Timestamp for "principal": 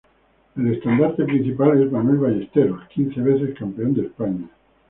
1.25-1.79